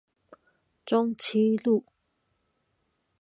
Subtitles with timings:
[0.83, 1.85] 中棲路